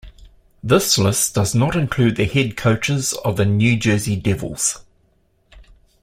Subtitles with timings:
[0.63, 4.79] This list does not include the head coaches of the New Jersey Devils.